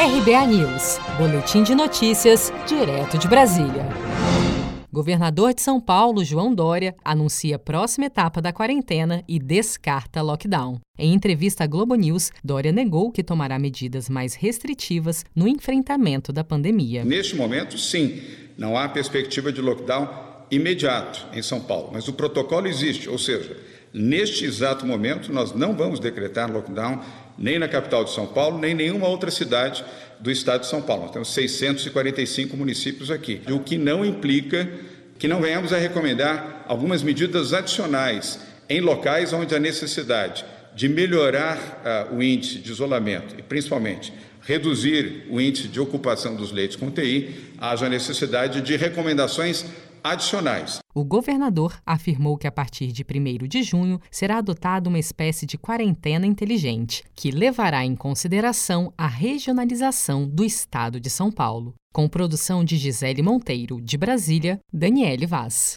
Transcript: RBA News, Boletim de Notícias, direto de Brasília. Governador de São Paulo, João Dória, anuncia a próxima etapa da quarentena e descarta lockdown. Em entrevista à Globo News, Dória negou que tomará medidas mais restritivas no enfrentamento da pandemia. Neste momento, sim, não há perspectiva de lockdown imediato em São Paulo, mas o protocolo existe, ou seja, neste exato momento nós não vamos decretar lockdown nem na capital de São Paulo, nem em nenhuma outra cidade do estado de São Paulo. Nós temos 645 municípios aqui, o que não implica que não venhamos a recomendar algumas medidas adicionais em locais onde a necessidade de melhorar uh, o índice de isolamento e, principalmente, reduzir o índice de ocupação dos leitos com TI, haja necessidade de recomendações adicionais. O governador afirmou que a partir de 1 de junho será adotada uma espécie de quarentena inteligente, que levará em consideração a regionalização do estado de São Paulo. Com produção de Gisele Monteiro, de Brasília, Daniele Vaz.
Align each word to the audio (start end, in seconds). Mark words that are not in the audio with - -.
RBA 0.00 0.46
News, 0.46 0.98
Boletim 1.18 1.62
de 1.62 1.74
Notícias, 1.74 2.50
direto 2.66 3.18
de 3.18 3.28
Brasília. 3.28 3.86
Governador 4.90 5.52
de 5.52 5.60
São 5.60 5.78
Paulo, 5.78 6.24
João 6.24 6.54
Dória, 6.54 6.96
anuncia 7.04 7.56
a 7.56 7.58
próxima 7.58 8.06
etapa 8.06 8.40
da 8.40 8.50
quarentena 8.50 9.22
e 9.28 9.38
descarta 9.38 10.22
lockdown. 10.22 10.80
Em 10.98 11.12
entrevista 11.12 11.64
à 11.64 11.66
Globo 11.66 11.94
News, 11.96 12.32
Dória 12.42 12.72
negou 12.72 13.12
que 13.12 13.22
tomará 13.22 13.58
medidas 13.58 14.08
mais 14.08 14.32
restritivas 14.32 15.22
no 15.36 15.46
enfrentamento 15.46 16.32
da 16.32 16.42
pandemia. 16.42 17.04
Neste 17.04 17.36
momento, 17.36 17.76
sim, 17.76 18.22
não 18.56 18.78
há 18.78 18.88
perspectiva 18.88 19.52
de 19.52 19.60
lockdown 19.60 20.08
imediato 20.50 21.26
em 21.34 21.42
São 21.42 21.60
Paulo, 21.60 21.90
mas 21.92 22.08
o 22.08 22.14
protocolo 22.14 22.66
existe, 22.66 23.06
ou 23.06 23.18
seja, 23.18 23.54
neste 23.92 24.44
exato 24.44 24.86
momento 24.86 25.32
nós 25.32 25.52
não 25.52 25.74
vamos 25.74 26.00
decretar 26.00 26.50
lockdown 26.50 27.02
nem 27.36 27.58
na 27.58 27.68
capital 27.68 28.04
de 28.04 28.12
São 28.12 28.26
Paulo, 28.26 28.58
nem 28.58 28.72
em 28.72 28.74
nenhuma 28.74 29.08
outra 29.08 29.30
cidade 29.30 29.84
do 30.20 30.30
estado 30.30 30.60
de 30.60 30.66
São 30.66 30.82
Paulo. 30.82 31.04
Nós 31.04 31.12
temos 31.12 31.32
645 31.32 32.56
municípios 32.56 33.10
aqui, 33.10 33.40
o 33.50 33.60
que 33.60 33.78
não 33.78 34.04
implica 34.04 34.68
que 35.18 35.26
não 35.26 35.40
venhamos 35.40 35.72
a 35.72 35.78
recomendar 35.78 36.64
algumas 36.66 37.02
medidas 37.02 37.52
adicionais 37.52 38.38
em 38.68 38.80
locais 38.80 39.32
onde 39.32 39.54
a 39.54 39.58
necessidade 39.58 40.44
de 40.74 40.88
melhorar 40.88 42.08
uh, 42.10 42.14
o 42.14 42.22
índice 42.22 42.58
de 42.58 42.70
isolamento 42.70 43.34
e, 43.36 43.42
principalmente, 43.42 44.12
reduzir 44.42 45.26
o 45.28 45.40
índice 45.40 45.68
de 45.68 45.80
ocupação 45.80 46.34
dos 46.34 46.52
leitos 46.52 46.76
com 46.76 46.90
TI, 46.90 47.52
haja 47.58 47.88
necessidade 47.88 48.60
de 48.60 48.76
recomendações 48.76 49.64
adicionais. 50.02 50.78
O 50.94 51.04
governador 51.04 51.80
afirmou 51.86 52.36
que 52.36 52.46
a 52.46 52.52
partir 52.52 52.88
de 52.92 53.04
1 53.04 53.46
de 53.46 53.62
junho 53.62 54.00
será 54.10 54.38
adotada 54.38 54.88
uma 54.88 54.98
espécie 54.98 55.46
de 55.46 55.56
quarentena 55.56 56.26
inteligente, 56.26 57.04
que 57.14 57.30
levará 57.30 57.84
em 57.84 57.94
consideração 57.94 58.92
a 58.96 59.06
regionalização 59.06 60.28
do 60.28 60.44
estado 60.44 60.98
de 60.98 61.08
São 61.08 61.30
Paulo. 61.30 61.74
Com 61.92 62.08
produção 62.08 62.64
de 62.64 62.76
Gisele 62.76 63.22
Monteiro, 63.22 63.80
de 63.80 63.98
Brasília, 63.98 64.60
Daniele 64.72 65.26
Vaz. 65.26 65.68